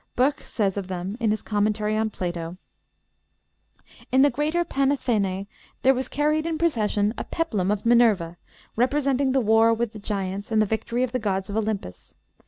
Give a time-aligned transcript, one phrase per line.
[0.15, 2.57] Boeckh says of them, in his 'Commentary on Plato:'
[4.11, 5.45] "'In the greater Panathenæ
[5.83, 8.37] there was carried in procession a peplum of Minerva,
[8.75, 12.15] representing the war with the giants and the victory of the gods of Olympus.